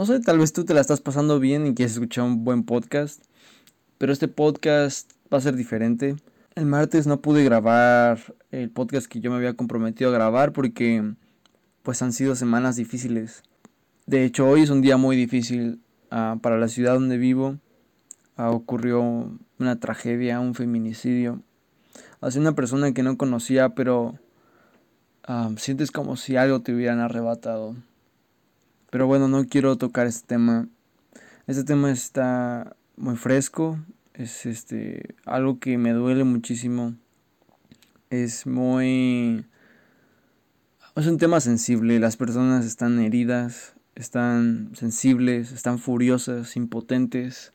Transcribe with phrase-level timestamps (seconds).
[0.00, 2.62] no sé, tal vez tú te la estás pasando bien y quieres escuchar un buen
[2.62, 3.22] podcast,
[3.98, 6.16] pero este podcast va a ser diferente.
[6.54, 8.18] El martes no pude grabar
[8.50, 11.12] el podcast que yo me había comprometido a grabar porque
[11.82, 13.42] pues han sido semanas difíciles.
[14.06, 17.58] De hecho, hoy es un día muy difícil uh, para la ciudad donde vivo.
[18.38, 19.02] Uh, ocurrió
[19.58, 21.42] una tragedia, un feminicidio.
[22.22, 24.14] Hacia una persona que no conocía, pero
[25.28, 27.76] uh, sientes como si algo te hubieran arrebatado.
[28.90, 30.68] Pero bueno, no quiero tocar este tema.
[31.46, 33.78] Este tema está muy fresco.
[34.14, 36.94] Es este algo que me duele muchísimo.
[38.10, 39.44] Es muy
[40.96, 47.52] es un tema sensible, las personas están heridas, están sensibles, están furiosas, impotentes.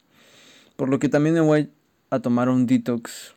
[0.77, 1.69] Por lo que también me voy
[2.09, 3.35] a tomar un detox.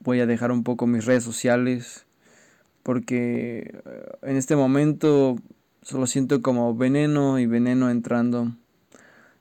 [0.00, 2.06] Voy a dejar un poco mis redes sociales.
[2.82, 5.36] Porque eh, en este momento
[5.82, 8.52] solo siento como veneno y veneno entrando.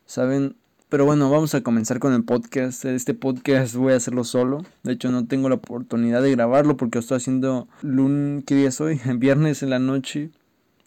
[0.06, 0.56] ¿Saben?
[0.90, 2.86] Pero bueno, vamos a comenzar con el podcast.
[2.86, 4.66] Este podcast voy a hacerlo solo.
[4.84, 8.82] De hecho, no tengo la oportunidad de grabarlo porque estoy haciendo lunes, ¿qué día es
[8.82, 9.00] hoy?
[9.18, 10.32] Viernes en la noche.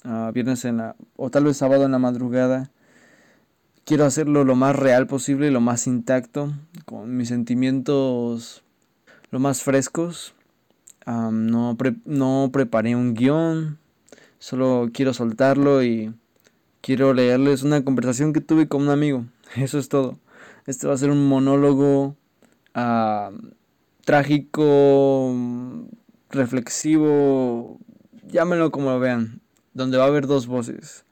[0.04, 0.96] Uh, viernes en la...
[1.14, 2.70] o tal vez sábado en la madrugada.
[3.84, 6.52] Quiero hacerlo lo más real posible, lo más intacto,
[6.84, 8.64] con mis sentimientos
[9.32, 10.34] lo más frescos.
[11.04, 13.78] Um, no, no preparé un guion,
[14.42, 16.12] solo quiero soltarlo y
[16.80, 19.24] quiero leerles una conversación que tuve con un amigo.
[19.56, 20.18] Eso es todo.
[20.66, 22.16] Este va a ser un monólogo
[22.74, 23.38] uh,
[24.04, 25.32] trágico,
[26.28, 27.78] reflexivo,
[28.26, 29.40] llámenlo como lo vean,
[29.74, 31.04] donde va a haber dos voces.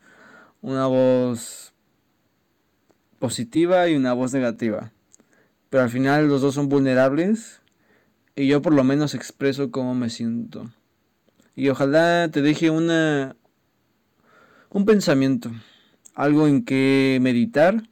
[0.61, 1.73] Una voz
[3.21, 4.93] positiva y una voz negativa.
[5.69, 7.63] Pero al final los dos son vulnerables
[8.35, 10.69] y yo por lo menos expreso cómo me siento.
[11.61, 13.37] Y ojalá te deje una
[14.71, 15.51] un pensamiento,
[16.15, 17.83] algo en que meditar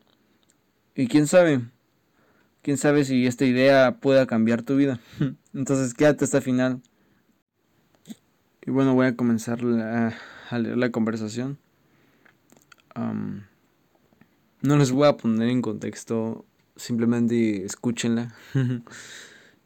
[0.94, 1.60] y quién sabe,
[2.62, 5.00] quién sabe si esta idea pueda cambiar tu vida.
[5.52, 6.80] Entonces quédate hasta el final.
[8.66, 11.58] Y bueno, voy a comenzar a leer la conversación.
[12.96, 18.34] no les voy a poner en contexto, simplemente escúchenla.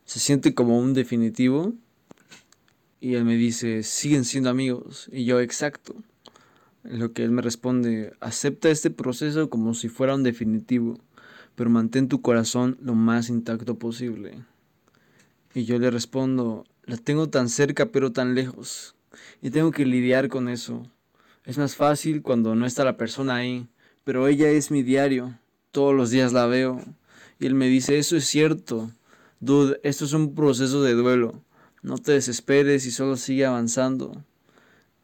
[0.05, 1.77] Se siente como un definitivo.
[3.03, 5.11] Y él me dice, siguen siendo amigos.
[5.13, 5.95] Y yo, exacto.
[6.83, 10.99] Lo que él me responde, acepta este proceso como si fuera un definitivo
[11.55, 14.45] pero mantén tu corazón lo más intacto posible.
[15.55, 18.95] Y yo le respondo, la tengo tan cerca pero tan lejos,
[19.43, 20.83] y tengo que lidiar con eso.
[21.45, 23.69] Es más fácil cuando no está la persona ahí,
[24.05, 25.39] pero ella es mi diario,
[25.71, 26.81] todos los días la veo.
[27.39, 28.91] Y él me dice, eso es cierto,
[29.41, 31.43] dude, esto es un proceso de duelo,
[31.83, 34.25] no te desesperes y solo sigue avanzando.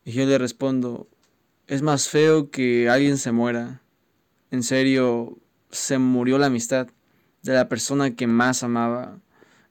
[0.05, 1.09] Y yo le respondo,
[1.67, 3.83] es más feo que alguien se muera.
[4.51, 5.39] En serio,
[5.71, 6.89] se murió la amistad
[7.43, 9.21] de la persona que más amaba.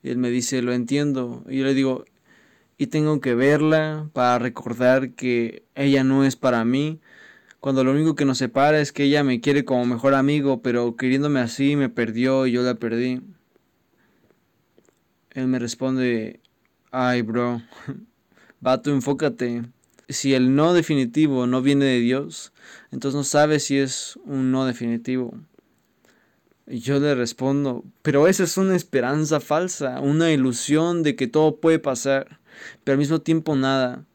[0.03, 1.44] Y él me dice, lo entiendo.
[1.50, 2.06] Y yo le digo,
[2.78, 7.00] y tengo que verla para recordar que ella no es para mí.
[7.59, 10.96] Cuando lo único que nos separa es que ella me quiere como mejor amigo, pero
[10.96, 13.22] queriéndome así me perdió y yo la perdí.
[15.31, 16.40] Él me responde,
[16.92, 17.62] ay bro,
[18.62, 19.64] vato, enfócate.
[20.09, 22.53] Si el no definitivo no viene de Dios,
[22.92, 25.34] entonces no sabes si es un no definitivo.
[26.66, 31.58] Y yo le respondo, pero esa es una esperanza falsa, una ilusión de que todo
[31.58, 32.40] puede pasar,
[32.84, 34.06] pero al mismo tiempo nada.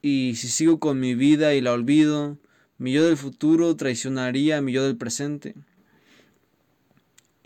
[0.00, 2.38] Y si sigo con mi vida y la olvido,
[2.78, 5.54] mi yo del futuro traicionaría mi yo del presente.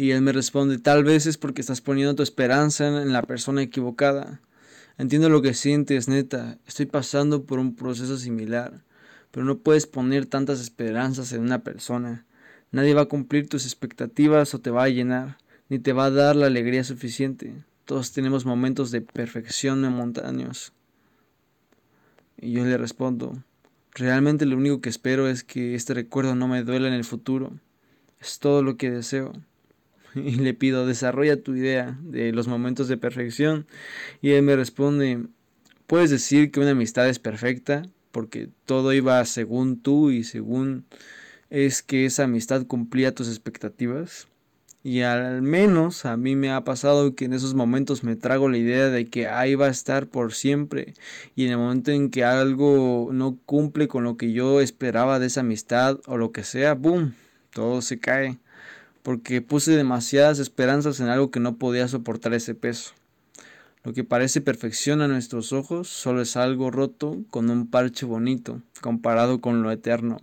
[0.03, 3.63] Y él me responde, tal vez es porque estás poniendo tu esperanza en la persona
[3.63, 4.41] equivocada.
[4.99, 8.83] Entiendo lo que sientes, neta, estoy pasando por un proceso similar,
[9.31, 12.27] pero no puedes poner tantas esperanzas en una persona.
[12.73, 16.11] Nadie va a cumplir tus expectativas o te va a llenar, ni te va a
[16.11, 17.55] dar la alegría suficiente.
[17.85, 20.73] Todos tenemos momentos de perfección momentáneos.
[22.39, 23.41] Y yo le respondo,
[23.95, 27.53] realmente lo único que espero es que este recuerdo no me duela en el futuro.
[28.19, 29.33] Es todo lo que deseo.
[30.15, 33.67] Y le pido, desarrolla tu idea de los momentos de perfección.
[34.21, 35.27] Y él me responde,
[35.87, 37.83] puedes decir que una amistad es perfecta
[38.13, 40.85] porque todo iba según tú y según
[41.51, 44.29] es que esa amistad cumplía tus expectativas.
[44.85, 48.59] Y al menos a mí me ha pasado que en esos momentos me trago la
[48.59, 50.95] idea de que ahí va a estar por siempre.
[51.37, 55.27] Y en el momento en que algo no cumple con lo que yo esperaba de
[55.27, 57.15] esa amistad o lo que sea, ¡boom!
[57.51, 58.39] Todo se cae.
[59.03, 62.93] Porque puse demasiadas esperanzas en algo que no podía soportar ese peso.
[63.85, 68.63] Lo que parece perfección a nuestros ojos solo es algo roto con un parche bonito
[68.81, 70.19] comparado con lo eterno.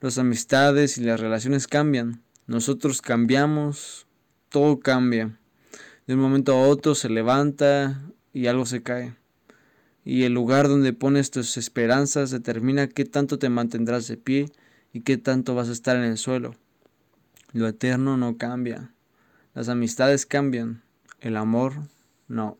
[0.00, 2.22] Las amistades y las relaciones cambian.
[2.46, 4.06] Nosotros cambiamos,
[4.48, 5.38] todo cambia.
[6.06, 8.02] De un momento a otro se levanta
[8.32, 9.14] y algo se cae.
[10.04, 14.50] Y el lugar donde pones tus esperanzas determina qué tanto te mantendrás de pie
[14.92, 16.56] y qué tanto vas a estar en el suelo.
[17.54, 18.92] Lo eterno no cambia.
[19.54, 20.82] Las amistades cambian.
[21.20, 21.74] El amor
[22.26, 22.58] no.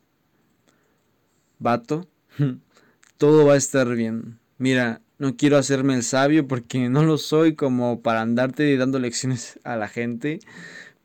[1.58, 2.08] Vato,
[3.18, 4.38] todo va a estar bien.
[4.56, 9.58] Mira, no quiero hacerme el sabio porque no lo soy como para andarte dando lecciones
[9.64, 10.38] a la gente.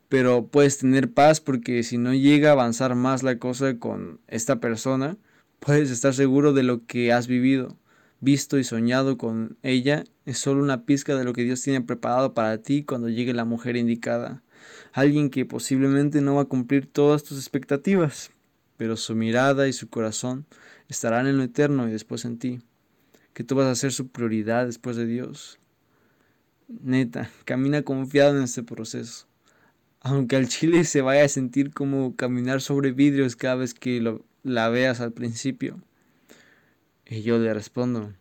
[0.08, 4.60] Pero puedes tener paz porque si no llega a avanzar más la cosa con esta
[4.60, 5.18] persona,
[5.60, 7.76] puedes estar seguro de lo que has vivido,
[8.20, 10.04] visto y soñado con ella.
[10.26, 13.46] Es solo una pizca de lo que Dios tiene preparado para ti cuando llegue la
[13.46, 14.44] mujer indicada.
[14.94, 18.32] Alguien que posiblemente no va a cumplir todas tus expectativas,
[18.78, 20.46] pero su mirada y su corazón
[20.88, 22.62] estarán en lo eterno y después en ti
[23.40, 25.60] que tú vas a ser su prioridad después de Dios.
[26.68, 29.28] Neta, camina confiado en este proceso.
[30.02, 34.26] Aunque al chile se vaya a sentir como caminar sobre vidrios cada vez que lo,
[34.44, 35.82] la veas al principio.
[37.12, 38.14] Y yo le respondo,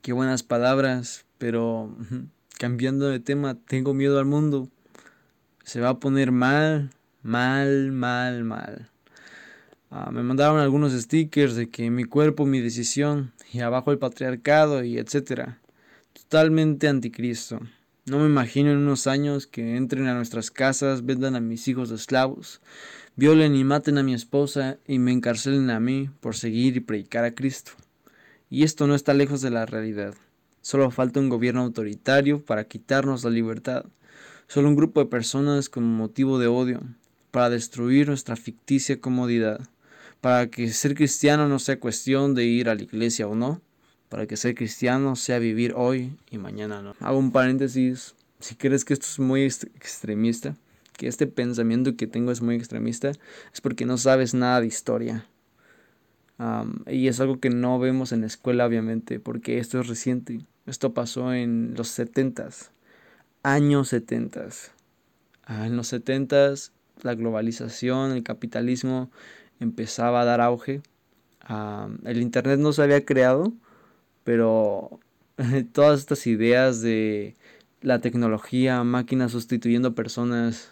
[0.00, 1.96] qué buenas palabras, pero
[2.58, 4.68] cambiando de tema, tengo miedo al mundo.
[5.62, 6.90] Se va a poner mal,
[7.22, 8.90] mal, mal, mal.
[9.88, 14.82] Ah, me mandaron algunos stickers de que mi cuerpo, mi decisión, y abajo el patriarcado
[14.82, 15.60] y etcétera.
[16.12, 17.60] Totalmente anticristo.
[18.06, 21.88] No me imagino en unos años que entren a nuestras casas, vendan a mis hijos
[21.88, 22.60] de esclavos,
[23.14, 27.24] violen y maten a mi esposa y me encarcelen a mí por seguir y predicar
[27.24, 27.72] a Cristo.
[28.52, 30.14] Y esto no está lejos de la realidad.
[30.60, 33.86] Solo falta un gobierno autoritario para quitarnos la libertad.
[34.46, 36.82] Solo un grupo de personas con motivo de odio
[37.30, 39.58] para destruir nuestra ficticia comodidad
[40.20, 43.62] para que ser cristiano no sea cuestión de ir a la iglesia o no,
[44.10, 46.94] para que ser cristiano sea vivir hoy y mañana no.
[47.00, 50.56] Hago un paréntesis, si crees que esto es muy extremista,
[50.98, 53.12] que este pensamiento que tengo es muy extremista,
[53.52, 55.26] es porque no sabes nada de historia.
[56.86, 60.40] Y es algo que no vemos en la escuela, obviamente, porque esto es reciente.
[60.66, 62.70] Esto pasó en los 70s,
[63.42, 64.48] años 70
[65.44, 66.70] ah, en los 70s,
[67.02, 69.10] la globalización, el capitalismo
[69.60, 70.82] empezaba a dar auge.
[72.04, 73.52] el Internet no se había creado,
[74.24, 75.00] pero
[75.72, 77.36] todas estas ideas de
[77.80, 80.70] la tecnología, máquinas sustituyendo personas,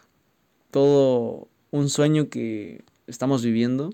[0.71, 3.93] todo un sueño que estamos viviendo,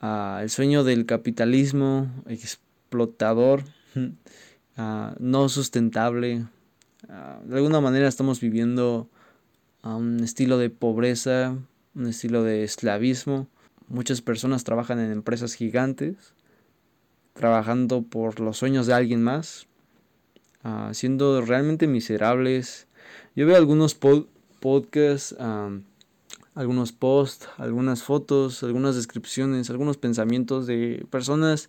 [0.00, 3.64] el sueño del capitalismo explotador,
[5.18, 6.46] no sustentable.
[7.44, 9.08] de alguna manera estamos viviendo
[9.82, 11.56] un estilo de pobreza,
[11.94, 13.48] un estilo de esclavismo
[13.90, 16.32] Muchas personas trabajan en empresas gigantes,
[17.32, 19.66] trabajando por los sueños de alguien más,
[20.92, 22.86] siendo realmente miserables.
[23.34, 25.34] Yo veo algunos podcasts,
[26.54, 31.68] algunos posts, algunas fotos, algunas descripciones, algunos pensamientos de personas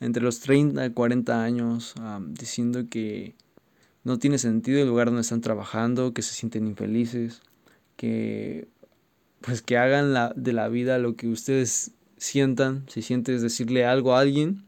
[0.00, 1.94] entre los 30 y 40 años
[2.28, 3.34] diciendo que
[4.04, 7.42] no tiene sentido el lugar donde están trabajando, que se sienten infelices,
[7.96, 8.68] que
[9.40, 12.84] pues que hagan la, de la vida lo que ustedes sientan.
[12.88, 14.64] Si sientes decirle algo a alguien,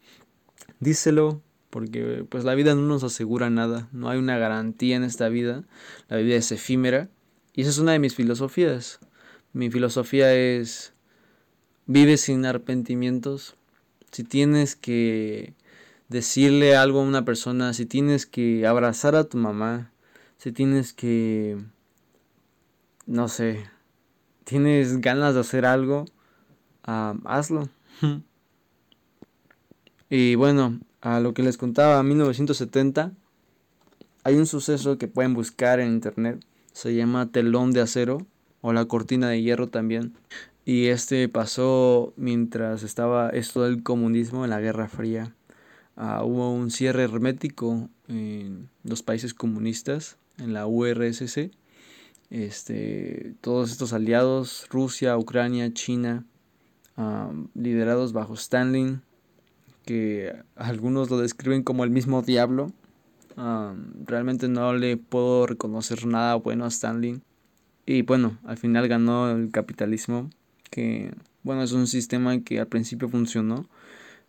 [0.78, 5.28] díselo, porque pues la vida no nos asegura nada, no hay una garantía en esta
[5.28, 5.64] vida,
[6.08, 7.08] la vida es efímera.
[7.54, 9.00] Y esa es una de mis filosofías.
[9.52, 10.92] Mi filosofía es,
[11.86, 13.56] vive sin arrepentimientos.
[14.12, 15.54] Si tienes que
[16.08, 19.90] decirle algo a una persona, si tienes que abrazar a tu mamá,
[20.38, 21.58] si tienes que,
[23.06, 23.64] no sé,
[24.44, 26.04] tienes ganas de hacer algo,
[26.84, 27.68] hazlo.
[30.10, 33.12] y bueno, a lo que les contaba, 1970,
[34.22, 38.26] hay un suceso que pueden buscar en internet, se llama telón de acero
[38.60, 40.14] o la cortina de hierro también.
[40.64, 45.34] Y este pasó mientras estaba esto del comunismo en la Guerra Fría.
[45.96, 51.50] Ah, hubo un cierre hermético en los países comunistas, en la URSS,
[52.30, 56.24] este, todos estos aliados, Rusia, Ucrania, China,
[57.54, 59.02] liderados bajo Stalin,
[59.84, 62.72] que algunos lo describen como el mismo diablo.
[64.06, 67.22] realmente no le puedo reconocer nada bueno a Stalin.
[67.90, 70.30] Y bueno, al final ganó el capitalismo,
[70.70, 73.66] que bueno, es un sistema que al principio funcionó,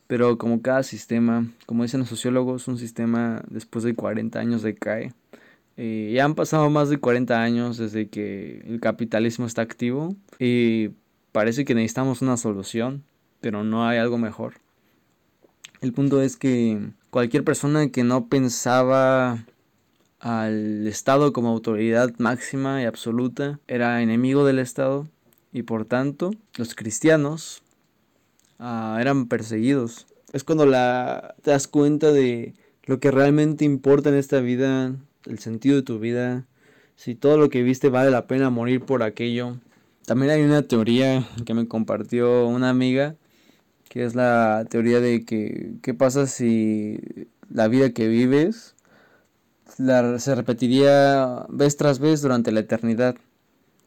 [0.08, 5.13] pero como cada sistema, como dicen los sociólogos, un sistema después de 40 años decae.
[5.77, 10.89] Eh, ya han pasado más de 40 años desde que el capitalismo está activo y
[11.32, 13.03] parece que necesitamos una solución,
[13.41, 14.56] pero no hay algo mejor.
[15.82, 16.80] El punto es que
[17.12, 19.46] cualquier persona que no pensaba
[20.22, 25.08] al Estado como autoridad máxima y absoluta, era enemigo del Estado
[25.51, 27.63] y por tanto los cristianos
[28.60, 30.06] uh, eran perseguidos.
[30.32, 35.40] Es cuando la, te das cuenta de lo que realmente importa en esta vida, el
[35.40, 36.46] sentido de tu vida,
[36.96, 39.58] si todo lo que viste vale la pena morir por aquello.
[40.06, 43.16] También hay una teoría que me compartió una amiga,
[43.90, 47.00] que es la teoría de que qué pasa si
[47.50, 48.75] la vida que vives
[49.85, 53.15] la, se repetiría vez tras vez durante la eternidad.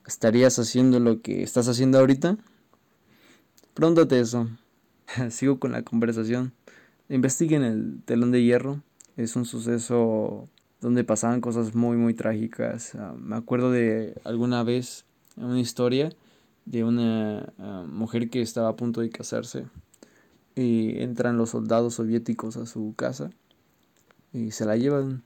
[0.06, 2.36] ¿Estarías haciendo lo que estás haciendo ahorita?
[3.74, 4.48] Pregúntate eso.
[5.30, 6.52] Sigo con la conversación.
[7.08, 8.82] Investiguen el telón de hierro.
[9.16, 10.48] Es un suceso
[10.80, 12.94] donde pasaban cosas muy muy trágicas.
[12.94, 15.04] Ah, me acuerdo de alguna vez
[15.36, 16.10] una historia
[16.66, 19.66] de una ah, mujer que estaba a punto de casarse
[20.54, 23.30] y entran los soldados soviéticos a su casa
[24.32, 25.22] y se la llevan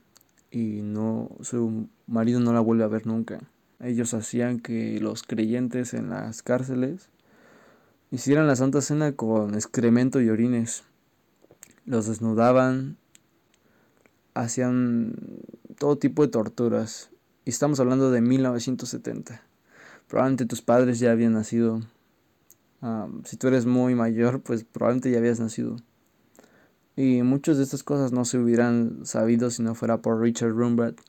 [0.51, 3.39] y no su marido no la vuelve a ver nunca.
[3.79, 7.09] Ellos hacían que los creyentes en las cárceles
[8.11, 10.83] hicieran la Santa Cena con excremento y orines.
[11.85, 12.97] Los desnudaban,
[14.33, 15.15] hacían
[15.77, 17.09] todo tipo de torturas.
[17.45, 19.41] Y estamos hablando de 1970.
[20.07, 21.81] Probablemente tus padres ya habían nacido.
[23.23, 25.77] si tú eres muy mayor, pues probablemente ya habías nacido.
[26.99, 30.99] Y muchas de estas cosas no se hubieran sabido si no fuera por Richard Rumbat,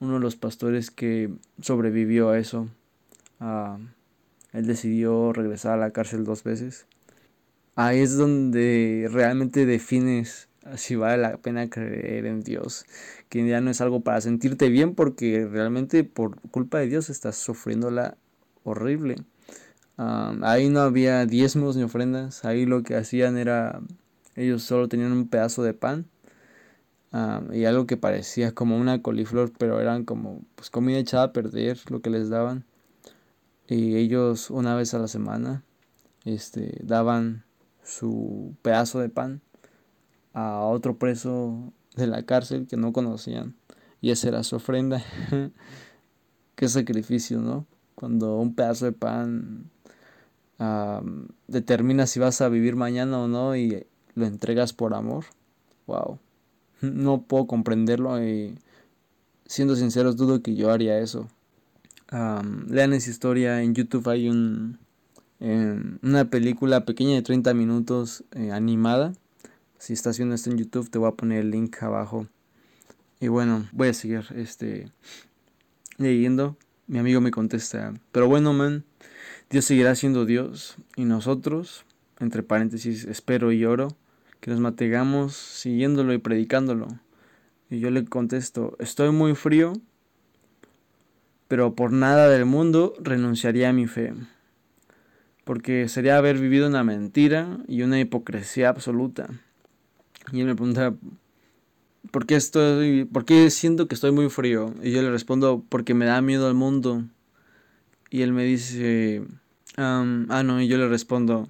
[0.00, 2.70] uno de los pastores que sobrevivió a eso.
[4.54, 6.86] él decidió regresar a la cárcel dos veces.
[7.74, 12.86] Ahí es donde realmente defines si vale la pena creer en Dios.
[13.28, 17.36] Que ya no es algo para sentirte bien porque realmente por culpa de Dios estás
[17.36, 18.16] sufriéndola
[18.64, 19.16] horrible.
[19.98, 22.46] ahí no había diezmos ni ofrendas.
[22.46, 23.82] Ahí lo que hacían era
[24.36, 26.06] ellos solo tenían un pedazo de pan
[27.52, 31.78] y algo que parecía como una coliflor, pero eran como pues, comida echada a perder
[31.90, 32.66] lo que les daban.
[33.68, 35.64] Y ellos una vez a la semana
[36.24, 37.44] este, daban
[37.82, 39.40] su pedazo de pan
[40.34, 43.56] a otro preso de la cárcel que no conocían.
[44.02, 45.02] Y esa era su ofrenda.
[46.54, 47.66] Qué sacrificio, ¿no?
[47.94, 49.70] Cuando un pedazo de pan
[51.46, 55.26] determina si vas a vivir mañana o no y lo entregas por amor.
[55.86, 56.18] Wow.
[56.80, 58.58] No puedo comprenderlo y
[59.44, 61.28] siendo sinceros dudo que yo haría eso.
[62.10, 64.78] lean esa historia en YouTube hay un
[65.38, 69.12] una película pequeña de 30 minutos eh, animada.
[69.78, 72.26] Si estás viendo esto en YouTube te voy a poner el link abajo.
[73.20, 74.90] Y bueno, voy a seguir este
[75.98, 76.56] leyendo.
[76.86, 78.84] Mi amigo me contesta, pero bueno, man,
[79.50, 81.84] Dios seguirá siendo Dios y nosotros,
[82.20, 83.88] entre paréntesis, espero y oro,
[84.40, 86.88] que nos mantengamos siguiéndolo y predicándolo.
[87.70, 89.72] Y yo le contesto, estoy muy frío,
[91.48, 94.14] pero por nada del mundo renunciaría a mi fe.
[95.44, 99.28] Porque sería haber vivido una mentira y una hipocresía absoluta.
[100.32, 100.94] Y él me pregunta,
[102.10, 104.74] ¿por qué, estoy, ¿por qué siento que estoy muy frío?
[104.82, 107.04] Y yo le respondo, porque me da miedo al mundo.
[108.10, 109.24] Y él me dice,
[109.76, 110.04] ah,
[110.44, 111.48] no, y yo le respondo,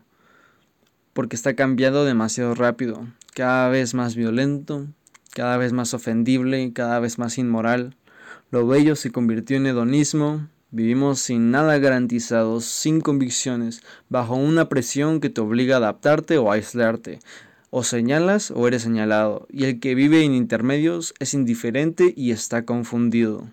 [1.17, 4.87] porque está cambiando demasiado rápido, cada vez más violento,
[5.33, 7.97] cada vez más ofendible cada vez más inmoral.
[8.51, 13.81] Lo bello se convirtió en hedonismo, vivimos sin nada garantizado, sin convicciones,
[14.11, 17.21] bajo una presión que te obliga a adaptarte o a aislarte.
[17.71, 22.67] O señalas o eres señalado, y el que vive en intermedios es indiferente y está
[22.67, 23.49] confundido.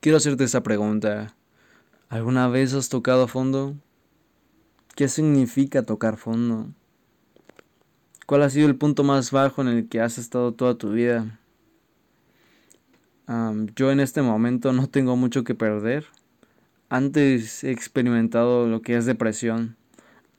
[0.00, 1.36] Quiero hacerte esta pregunta.
[2.08, 3.76] ¿Alguna vez has tocado a fondo?
[4.96, 6.70] ¿Qué significa tocar fondo?
[8.24, 11.38] ¿Cuál ha sido el punto más bajo en el que has estado toda tu vida?
[13.74, 16.06] yo en este momento no tengo mucho que perder.
[16.88, 19.76] Antes he experimentado lo que es depresión.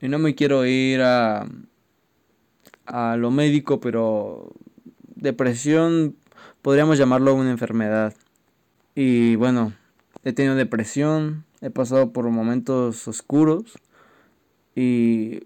[0.00, 1.46] Y no me quiero ir a,
[2.86, 4.52] a lo médico, pero
[5.14, 6.16] depresión
[6.62, 8.12] podríamos llamarlo una enfermedad.
[8.96, 9.72] Y bueno,
[10.24, 13.78] he tenido depresión, he pasado por momentos oscuros
[14.80, 15.42] y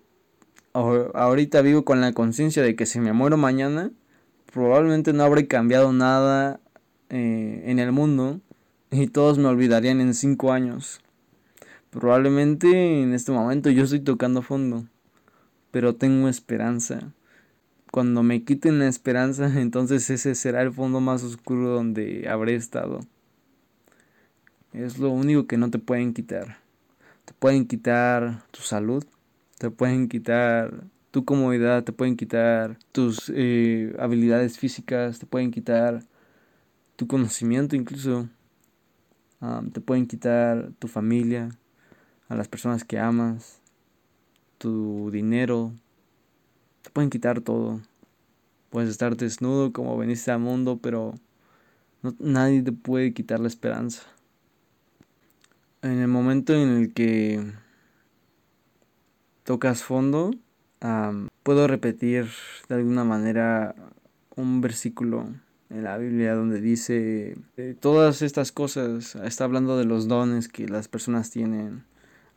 [0.74, 3.90] ahorita vivo con la conciencia de que si me muero mañana,
[4.52, 6.60] probablemente no habré cambiado nada
[7.08, 8.42] eh, en el mundo
[8.90, 11.00] y todos me olvidarían en cinco años.
[11.88, 14.84] Probablemente en este momento yo estoy tocando fondo,
[15.70, 17.14] pero tengo esperanza.
[17.90, 23.00] Cuando me quiten la esperanza, entonces ese será el fondo más oscuro donde habré estado.
[24.74, 26.58] Es lo único que no te pueden quitar.
[27.24, 29.06] Te pueden quitar tu salud,
[29.62, 36.02] te pueden quitar tu comodidad, te pueden quitar tus eh, habilidades físicas, te pueden quitar
[36.96, 38.28] tu conocimiento incluso.
[39.72, 41.48] te pueden quitar tu familia,
[42.28, 43.60] a las personas que amas,
[44.58, 45.72] tu dinero.
[46.82, 47.80] Te pueden quitar todo.
[48.68, 51.14] Puedes estar desnudo como veniste al mundo, pero
[52.18, 54.02] nadie te puede quitar la esperanza.
[55.82, 57.62] En el momento en el que
[59.44, 60.32] tocas fondo,
[61.42, 62.28] puedo repetir
[62.68, 63.74] de alguna manera
[64.36, 65.28] un versículo
[65.70, 70.68] en la Biblia donde dice eh, todas estas cosas, está hablando de los dones que
[70.68, 71.84] las personas tienen.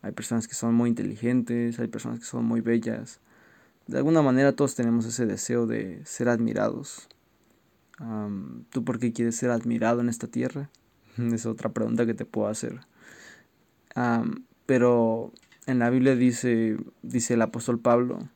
[0.02, 3.20] Hay personas que son muy inteligentes, hay personas que son muy bellas.
[3.86, 7.08] De alguna manera todos tenemos ese deseo de ser admirados.
[8.70, 10.70] ¿Tú por qué quieres ser admirado en esta tierra?
[11.16, 12.80] Es otra pregunta que te puedo hacer.
[14.66, 15.32] pero
[15.66, 18.28] en la Biblia dice, dice el apóstol Pablo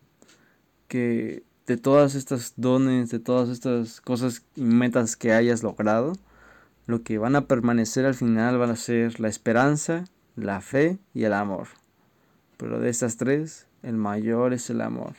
[0.88, 6.14] que de todas estas dones, de todas estas cosas y metas que hayas logrado,
[6.86, 11.22] lo que van a permanecer al final van a ser la esperanza, la fe y
[11.22, 11.68] el amor.
[12.56, 15.14] Pero de estas tres, el mayor es el amor.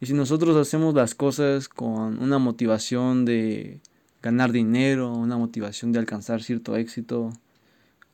[0.00, 3.80] Y si nosotros hacemos las cosas con una motivación de
[4.22, 7.32] ganar dinero, una motivación de alcanzar cierto éxito,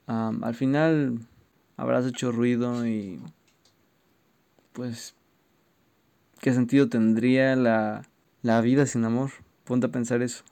[0.06, 1.20] al final
[1.76, 3.20] habrás hecho ruido y
[4.72, 5.14] pues
[6.40, 8.02] ¿qué sentido tendría la,
[8.42, 9.30] la vida sin amor?
[9.64, 10.44] Ponte a pensar eso.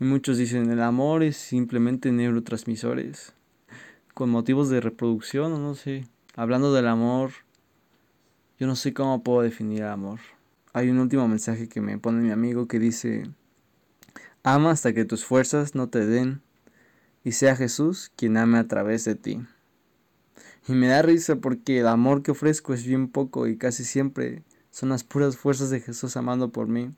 [0.00, 3.34] Y muchos dicen, el amor es simplemente neurotransmisores
[4.14, 6.06] con motivos de reproducción o no sé.
[6.36, 7.32] Hablando del amor,
[8.58, 10.20] yo no sé cómo puedo definir el amor.
[10.72, 13.30] Hay un último mensaje que me pone mi amigo que dice,
[14.42, 16.42] ama hasta que tus fuerzas no te den
[17.22, 19.44] y sea Jesús quien ame a través de ti.
[20.66, 24.42] Y me da risa porque el amor que ofrezco es bien poco y casi siempre
[24.70, 26.90] son las puras fuerzas de Jesús amando por mí.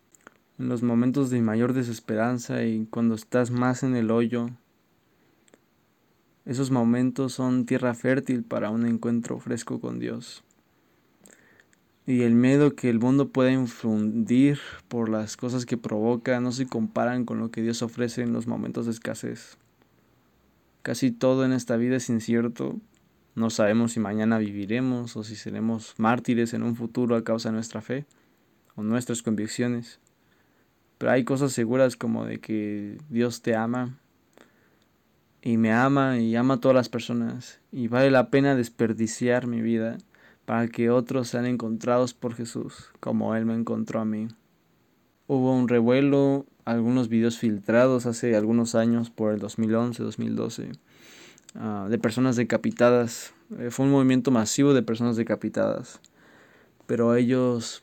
[0.58, 4.50] En los momentos de mayor desesperanza y cuando estás más en el hoyo,
[6.44, 10.44] esos momentos son tierra fértil para un encuentro fresco con Dios.
[12.06, 16.66] Y el miedo que el mundo puede infundir por las cosas que provoca no se
[16.66, 19.58] comparan con lo que Dios ofrece en los momentos de escasez.
[20.82, 22.76] Casi todo en esta vida es incierto,
[23.36, 27.54] no sabemos si mañana viviremos o si seremos mártires en un futuro a causa de
[27.54, 28.06] nuestra fe
[28.76, 30.00] o nuestras convicciones.
[30.96, 33.98] Pero hay cosas seguras como de que Dios te ama
[35.42, 39.60] y me ama y ama a todas las personas y vale la pena desperdiciar mi
[39.60, 39.98] vida
[40.46, 44.28] para que otros sean encontrados por Jesús como Él me encontró a mí.
[45.26, 50.78] Hubo un revuelo, algunos videos filtrados hace algunos años por el 2011-2012
[51.58, 53.32] Ah, de personas decapitadas.
[53.58, 56.00] Eh, fue un movimiento masivo de personas decapitadas.
[56.86, 57.82] Pero ellos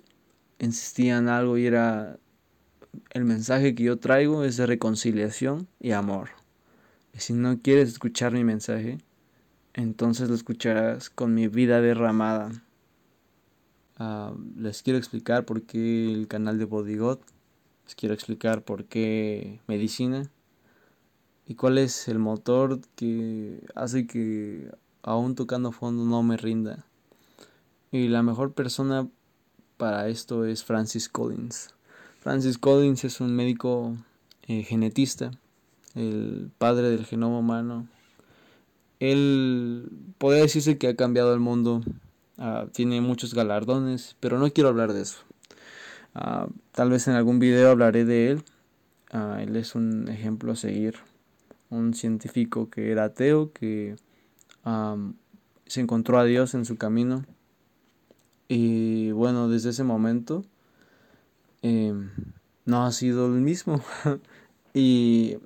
[0.59, 2.19] insistían algo y era
[3.11, 6.29] el mensaje que yo traigo es de reconciliación y amor.
[7.13, 8.99] Y si no quieres escuchar mi mensaje,
[9.73, 12.51] entonces lo escucharás con mi vida derramada.
[13.97, 17.21] Ah, les quiero explicar por qué el canal de Bodygot.
[17.85, 20.29] Les quiero explicar por qué medicina
[21.47, 26.85] y cuál es el motor que hace que aún tocando fondo no me rinda.
[27.91, 29.07] Y la mejor persona
[29.77, 31.73] para esto es Francis Collins.
[32.21, 33.97] Francis Collins es un médico
[34.47, 35.31] eh, genetista,
[35.93, 37.87] el padre del genoma humano.
[38.99, 41.83] Él podría decirse que ha cambiado el mundo,
[42.37, 45.17] ah, tiene muchos galardones, pero no quiero hablar de eso.
[46.15, 48.43] Ah, tal vez en algún video hablaré de él.
[49.11, 50.95] Ah, él es un ejemplo a seguir
[51.73, 53.95] un científico que era ateo, que
[55.65, 57.25] se encontró a Dios en su camino.
[58.47, 60.45] Y bueno, desde ese momento
[61.61, 62.11] em,
[62.65, 63.81] no ha sido el mismo.
[64.73, 65.37] y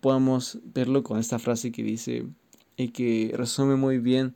[0.00, 2.26] podemos verlo con esta frase que dice
[2.76, 4.34] y que resume muy bien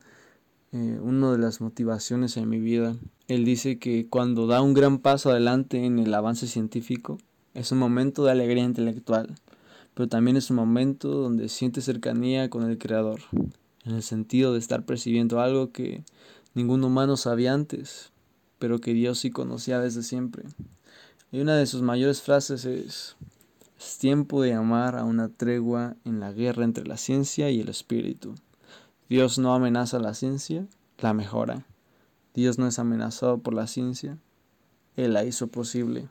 [0.73, 2.97] eh, una de las motivaciones en mi vida.
[3.29, 7.19] Él dice que cuando da un gran paso adelante en el avance científico,
[7.55, 9.35] es un momento de alegría intelectual
[9.97, 14.59] pero también es un momento donde sientes cercanía con el Creador, en el sentido de
[14.59, 16.05] estar percibiendo algo que
[16.53, 18.13] ningún humano sabía antes,
[18.59, 20.45] pero que Dios sí conocía desde siempre.
[21.33, 23.17] Y una de sus mayores frases es,
[23.81, 27.71] es tiempo de amar a una tregua en la guerra entre la ciencia y el
[27.71, 28.35] espíritu.
[29.09, 30.67] Dios no amenaza la ciencia,
[30.99, 31.65] la mejora.
[32.35, 34.19] Dios no es amenazado por la ciencia,
[34.95, 36.07] Él la hizo posible.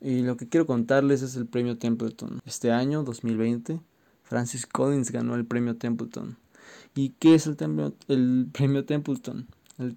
[0.00, 2.40] Y lo que quiero contarles es el premio Templeton.
[2.44, 3.80] Este año, 2020,
[4.22, 6.36] Francis Collins ganó el premio Templeton.
[6.94, 7.56] ¿Y qué es el,
[8.08, 9.46] el premio Templeton?
[9.78, 9.96] El,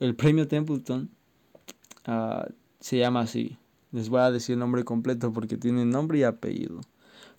[0.00, 1.10] el premio Templeton
[2.08, 3.58] uh, se llama así.
[3.92, 6.80] Les voy a decir el nombre completo porque tiene nombre y apellido.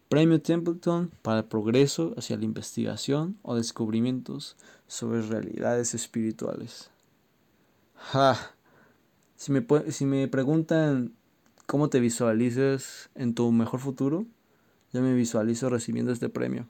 [0.09, 4.55] Premio Templeton para el progreso hacia la investigación o descubrimientos
[4.87, 6.89] sobre realidades espirituales.
[7.95, 8.37] Ja.
[9.35, 11.13] Si me, si me preguntan
[11.67, 14.25] cómo te visualizas en tu mejor futuro,
[14.91, 16.65] yo me visualizo recibiendo este premio.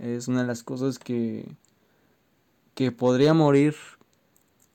[0.00, 1.46] Es una de las cosas que,
[2.74, 3.76] que podría morir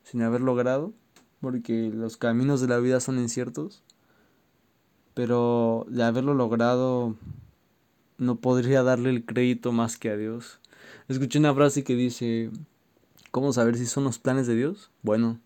[0.05, 0.93] sin haber logrado,
[1.41, 3.83] porque los caminos de la vida son inciertos
[5.19, 7.13] pero de haberlo logrado
[8.17, 10.61] no podría darle el crédito más que a Dios.
[11.09, 12.51] Escuché una frase que dice,
[13.29, 14.91] ¿cómo saber si son los planes de Dios?
[15.01, 15.37] Bueno,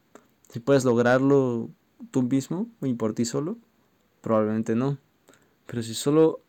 [0.47, 1.71] si puedes lograrlo
[2.11, 3.57] tú mismo y por ti solo,
[4.21, 4.97] probablemente no.
[5.65, 6.41] Pero si solo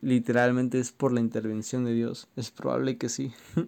[0.00, 3.32] literalmente es por la intervención de Dios, es probable que sí.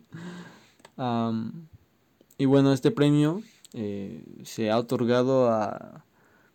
[2.39, 3.43] y bueno, este premio
[3.75, 6.05] eh, se ha otorgado a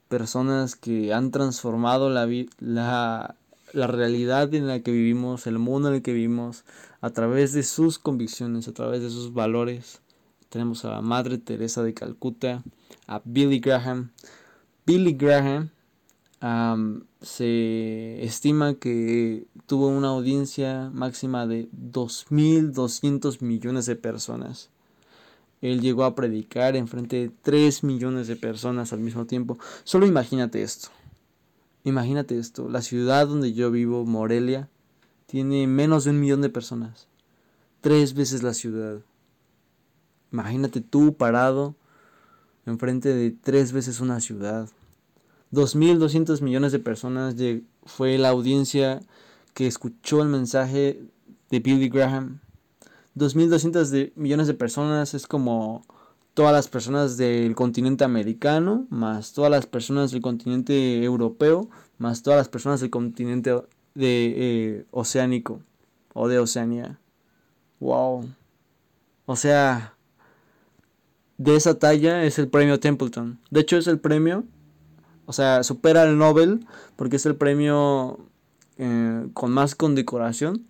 [0.07, 3.35] personas que han transformado la, la,
[3.73, 6.65] la realidad en la que vivimos, el mundo en el que vivimos,
[7.01, 10.01] a través de sus convicciones, a través de sus valores.
[10.49, 12.63] Tenemos a la Madre Teresa de Calcuta,
[13.07, 14.11] a Billy Graham.
[14.85, 15.69] Billy Graham
[17.21, 24.69] se estima que tuvo una audiencia máxima de 2.200 millones de personas.
[25.61, 29.57] Él llegó a predicar en frente de 3 millones de personas al mismo tiempo.
[29.85, 30.89] Solo imagínate esto.
[31.85, 32.67] Imagínate esto.
[32.67, 34.67] La ciudad donde yo vivo, Morelia,
[35.25, 37.07] tiene menos de un millón de personas.
[37.79, 38.99] Tres veces la ciudad.
[40.33, 41.75] Imagínate tú parado
[42.65, 44.69] enfrente de tres veces una ciudad.
[45.51, 47.35] 2.200 millones de personas
[47.85, 49.01] fue la audiencia
[49.53, 51.01] que escuchó el mensaje
[51.49, 52.39] de Billy Graham
[53.15, 55.85] 2.200 millones de personas es como
[56.33, 62.37] todas las personas del continente americano, más todas las personas del continente europeo, más todas
[62.37, 63.51] las personas del continente
[63.93, 65.61] de, eh, oceánico
[66.13, 66.99] o de Oceanía.
[67.79, 68.27] Wow.
[69.27, 69.93] O sea,
[71.37, 73.39] de esa talla es el premio Templeton.
[73.49, 74.45] De hecho es el premio,
[75.25, 76.65] o sea, supera el Nobel
[76.95, 78.19] porque es el premio
[78.77, 80.67] eh, con más condecoración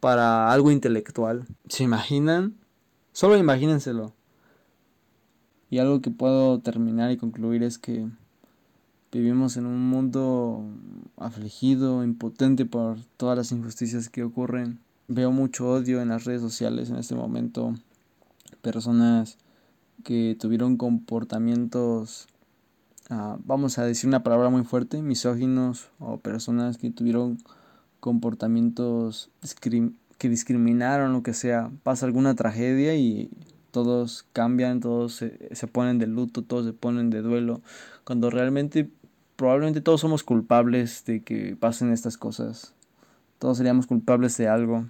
[0.00, 1.46] para algo intelectual.
[1.68, 2.56] ¿Se imaginan?
[3.12, 4.14] Solo imagínenselo.
[5.68, 8.06] Y algo que puedo terminar y concluir es que
[9.10, 10.64] vivimos en un mundo
[11.16, 14.80] afligido, impotente por todas las injusticias que ocurren.
[15.08, 17.74] Veo mucho odio en las redes sociales en este momento.
[18.62, 19.38] Personas
[20.06, 22.28] que tuvieron comportamientos,
[23.10, 27.38] ah, vamos a decir una palabra muy fuerte, misóginos o personas que tuvieron
[27.98, 29.30] comportamientos
[30.16, 33.30] que discriminaron, lo que sea, pasa alguna tragedia y
[33.72, 37.60] todos cambian, todos se, se, ponen de luto, todos se ponen de duelo,
[38.04, 38.88] cuando realmente
[39.34, 42.74] probablemente todos somos culpables de que pasen estas cosas,
[43.40, 44.86] todos seríamos culpables de algo.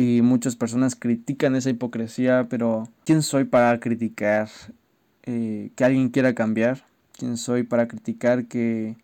[0.00, 4.48] Y muchas personas critican esa hipocresía, pero ¿quién soy para criticar
[5.24, 6.84] eh, que alguien quiera cambiar?
[7.12, 8.96] ¿Quién soy para criticar que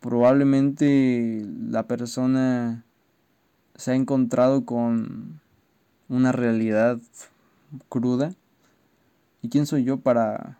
[0.00, 2.84] probablemente la persona
[3.74, 5.40] se ha encontrado con
[6.08, 6.98] una realidad
[7.88, 8.32] cruda.
[9.42, 10.58] ¿Y quién soy yo para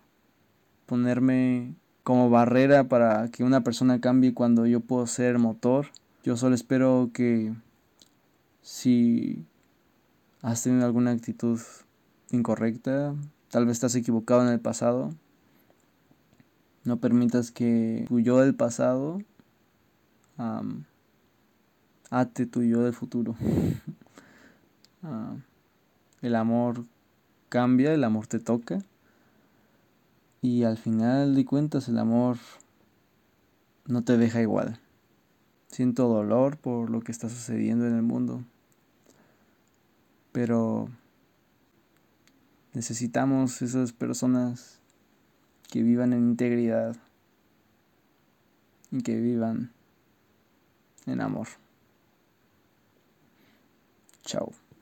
[0.86, 5.86] ponerme como barrera para que una persona cambie cuando yo puedo ser motor?
[6.24, 7.54] Yo solo espero que
[8.66, 9.46] si
[10.42, 11.60] has tenido alguna actitud
[12.32, 13.14] incorrecta,
[13.48, 15.14] tal vez estás equivocado en el pasado,
[16.82, 19.20] no permitas que tu yo del pasado
[22.10, 23.36] ate tu yo del futuro.
[25.02, 25.36] Ah,
[26.20, 26.84] el amor
[27.48, 28.80] cambia, el amor te toca.
[30.42, 32.38] Y al final de cuentas el amor
[33.86, 34.80] no te deja igual.
[35.68, 38.42] Siento dolor por lo que está sucediendo en el mundo.
[40.36, 40.90] Pero
[42.74, 44.82] necesitamos esas personas
[45.70, 46.94] que vivan en integridad
[48.90, 49.72] y que vivan
[51.06, 51.48] en amor.
[54.26, 54.52] Chao.